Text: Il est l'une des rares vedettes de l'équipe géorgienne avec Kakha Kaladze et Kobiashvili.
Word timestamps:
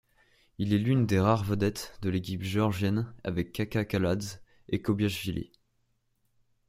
Il 0.57 0.73
est 0.73 0.79
l'une 0.79 1.05
des 1.05 1.19
rares 1.19 1.43
vedettes 1.43 1.95
de 2.01 2.09
l'équipe 2.09 2.41
géorgienne 2.41 3.13
avec 3.23 3.53
Kakha 3.53 3.85
Kaladze 3.85 4.41
et 4.69 4.81
Kobiashvili. 4.81 5.51